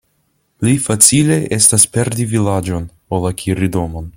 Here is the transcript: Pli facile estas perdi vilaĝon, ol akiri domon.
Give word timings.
Pli 0.61 0.71
facile 0.85 1.37
estas 1.59 1.85
perdi 1.97 2.25
vilaĝon, 2.33 2.89
ol 3.19 3.31
akiri 3.33 3.71
domon. 3.77 4.09